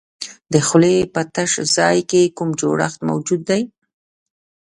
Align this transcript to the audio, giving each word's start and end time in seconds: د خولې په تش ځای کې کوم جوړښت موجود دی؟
د 0.53 0.55
خولې 0.67 0.95
په 1.13 1.21
تش 1.33 1.51
ځای 1.77 1.97
کې 2.09 2.33
کوم 2.37 2.49
جوړښت 2.59 2.99
موجود 3.09 3.41
دی؟ 3.49 3.61